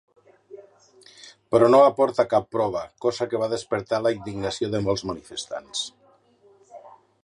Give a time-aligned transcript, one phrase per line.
[1.55, 5.89] Però no aportà cap prova, cosa que va despertar la indignació de molts manifestants.